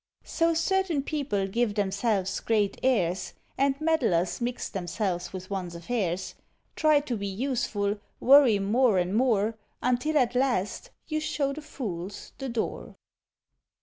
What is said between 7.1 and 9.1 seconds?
be useful, worry more